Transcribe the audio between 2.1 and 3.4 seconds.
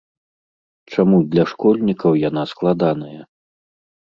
яна складаная?